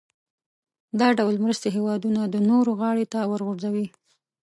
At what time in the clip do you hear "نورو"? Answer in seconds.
2.49-2.71